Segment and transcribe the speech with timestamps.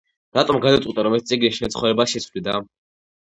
[0.35, 2.57] რატომ გადაწყვიტე, რომ ეს წიგნი შენს ცხოვრებას შეცვლიდა?